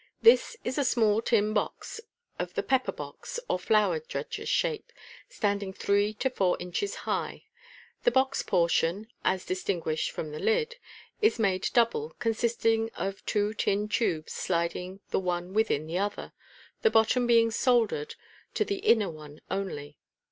—This 0.23 0.57
is 0.63 0.79
a 0.79 0.83
small 0.83 1.21
tin 1.21 1.53
box, 1.53 2.01
of 2.39 2.55
the 2.55 2.63
pepper 2.63 2.91
box 2.91 3.39
or 3.47 3.59
flour 3.59 3.99
dredger 3.99 4.47
shape, 4.47 4.91
standing 5.29 5.71
three 5.73 6.11
to 6.15 6.31
four 6.31 6.57
inches 6.59 6.95
high. 7.05 7.31
(See 7.31 7.35
Fig. 7.35 8.01
84.) 8.01 8.03
The 8.05 8.11
box 8.11 8.41
portion 8.41 9.07
(as 9.23 9.45
distin 9.45 9.79
guished 9.79 10.09
from 10.09 10.31
the 10.31 10.39
lid), 10.39 10.77
is 11.21 11.37
made 11.37 11.67
double, 11.75 12.15
consisting 12.17 12.89
of 12.95 13.23
two 13.27 13.53
tin 13.53 13.87
tubes 13.87 14.33
sliding 14.33 15.01
the 15.11 15.19
one 15.19 15.53
within 15.53 15.85
the 15.85 15.99
other, 15.99 16.33
the 16.81 16.89
bottom 16.89 17.27
being 17.27 17.51
soldered 17.51 18.15
to 18.55 18.65
the 18.65 18.79
inner 18.79 19.11
one 19.11 19.39
only. 19.51 19.99